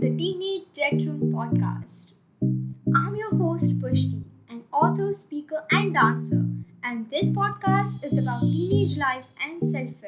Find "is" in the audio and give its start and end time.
8.04-8.22